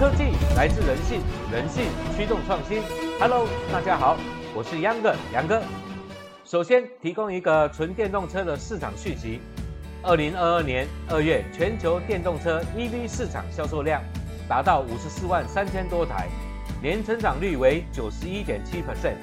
[0.00, 1.20] 科技来自人性，
[1.52, 1.84] 人性
[2.16, 2.80] 驱动创新。
[3.18, 4.16] Hello，大家好，
[4.54, 5.60] 我是杨哥，杨哥。
[6.42, 9.42] 首先提供一个纯电动车的市场讯息：
[10.02, 14.02] 二零二二年二月，全球电动车 EV 市场销售量
[14.48, 16.28] 达到五十四万三千多台，
[16.80, 19.16] 年成长率为九十一点七 percent，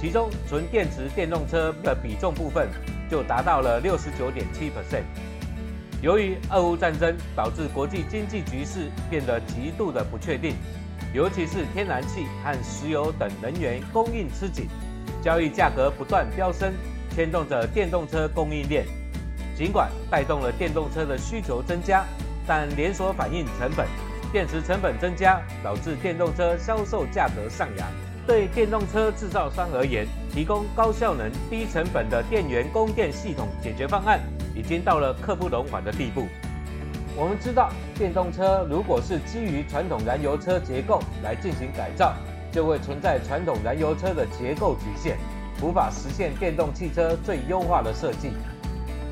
[0.00, 2.66] 其中纯电池电动车的比重部分
[3.10, 5.04] 就达到了六十九点七 percent。
[6.00, 10.54] 由于俄乌战争导致国际经济局势变得极度的不确定，
[11.12, 14.68] 尤其是天然气和石油等能源供应吃紧，
[15.20, 16.72] 交易价格不断飙升，
[17.16, 18.86] 牵动着电动车供应链。
[19.56, 22.04] 尽管带动了电动车的需求增加，
[22.46, 23.84] 但连锁反应成本、
[24.30, 27.88] 电池成本增加，导致电动车销售价格上扬。
[28.24, 34.20] 对电动车制造商而言，提供高效能、低成本的电源供电系统解决方案。
[34.58, 36.26] 已经到了刻不容缓的地步。
[37.16, 42.14] 我们知道，电动车如果是基于传统燃油车结构来进行改造，
[42.50, 45.16] 就会存在传统燃油车的结构局限，
[45.62, 48.32] 无法实现电动汽车最优化的设计。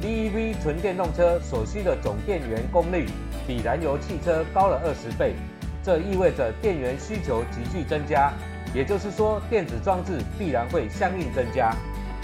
[0.03, 3.07] BEV 纯电动车所需的总电源功率
[3.47, 5.35] 比燃油汽车高了二十倍，
[5.83, 8.33] 这意味着电源需求急剧增加，
[8.75, 11.75] 也就是说，电子装置必然会相应增加。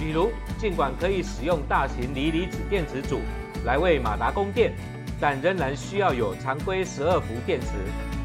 [0.03, 3.21] 比如，尽管可以使用大型锂离子电池组
[3.65, 4.73] 来为马达供电，
[5.21, 7.69] 但仍然需要有常规十二伏电池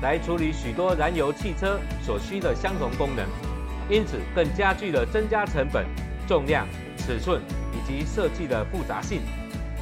[0.02, 3.24] 来处理许多燃油汽车所需的相同功能，
[3.92, 5.86] 因此更加剧了增加成本、
[6.28, 7.40] 重量、尺寸
[7.72, 9.22] 以及设计的复杂性。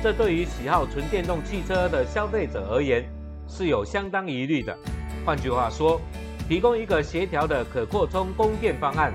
[0.04, 3.06] 这对于喜好纯电动汽车的消费者而言
[3.48, 4.78] 是有相当疑虑的。
[5.26, 6.02] 换句话说，
[6.50, 9.14] 提供一个协调的可扩充供电方案。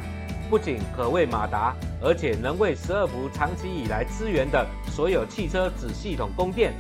[0.49, 6.73] 不仅可为马达，而且能为十二伏长期以来支援的所有汽车子系统供电，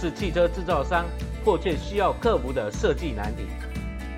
[0.00, 1.04] 是汽车制造商
[1.44, 3.42] 迫切需要克服的设计难题。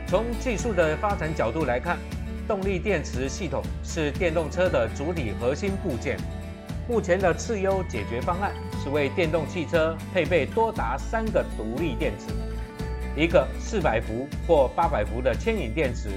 [0.07, 1.99] 从技术的发展角度来看，
[2.47, 6.19] 动力电池系统是电动车的主体核心部件。
[6.89, 12.27] 目前的次优解决方案是为电动汽车配备多达三个独立电池，
[13.17, 16.11] 一个四百伏或八百伏的牵引电池。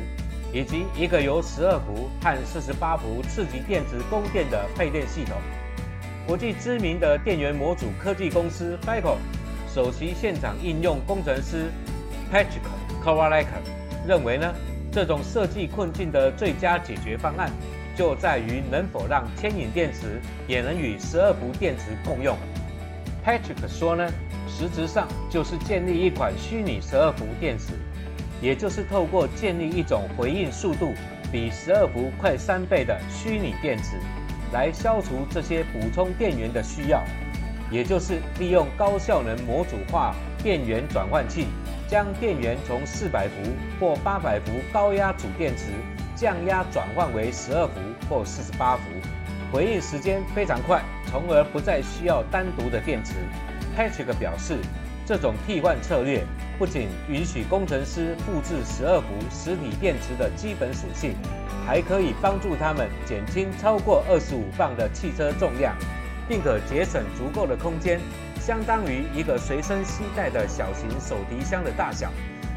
[0.53, 5.35] 以及一个由十二伏和四十八伏次级电池供电的配电系统。
[6.27, 9.17] 国际知名的电源模组科技公司 FICO
[9.67, 11.65] 首席现场应用工程师
[12.31, 12.61] Patrick
[13.03, 13.47] Kowalek
[14.07, 14.53] 认为呢，
[14.91, 17.51] 这种设计困境的最佳解决方案
[17.95, 22.37] 就在于能否让牵引电池也能与十二伏电池共用。
[23.25, 24.07] Patrick 说呢，
[24.47, 27.73] 实质上就是建立一款虚拟十二伏电池。
[28.43, 30.93] 也就是透过建立一种回应速度
[31.31, 33.95] 比十二伏快三倍的虚拟电池，
[34.51, 37.01] 来消除这些补充电源的需要。
[37.71, 41.47] 也就是利用高效能模组化电源转换器，
[41.87, 43.35] 将电源从四百伏
[43.79, 45.67] 或八百伏高压主电池
[46.13, 47.73] 降压转换为十二伏
[48.09, 48.83] 或四十八伏，
[49.53, 53.13] 回应时间非常快，从而不再需要单独的电池。
[53.73, 54.57] Patrick 表示。
[55.05, 56.23] 这种替换策略
[56.57, 61.15] 不仅允许工程师复制十二伏实体电池的基本属性，
[61.65, 65.75] 还可以帮助他们减轻超过二十五磅的汽车重量，
[66.27, 67.99] 并可节省足够的空间，
[68.39, 72.11] 相当于一个随身携带的小型手提箱的大小。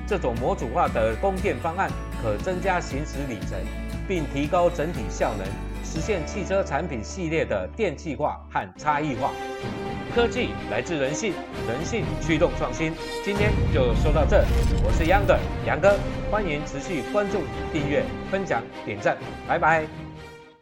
[0.07, 1.91] 这种模组化的供电方案
[2.23, 3.59] 可增加行驶里程，
[4.07, 5.47] 并提高整体效能，
[5.83, 9.33] 实现汽车产品系列的电气化和差异化。
[10.15, 11.33] 科技来自人性，
[11.69, 12.93] 人性驱动创新。
[13.25, 14.45] 今天就说到这，
[14.85, 15.99] 我是 Young 的，杨哥，
[16.31, 17.41] 欢迎持续关注、
[17.73, 20.06] 订阅、分享、点赞，拜拜。